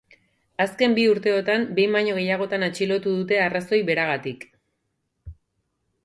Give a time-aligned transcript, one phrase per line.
[0.63, 4.49] Azken bi urteotan behin baino gehiagotan atxilotu dute arrazoi beragatik.